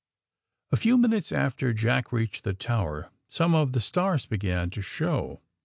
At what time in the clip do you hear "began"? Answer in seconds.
4.25-4.71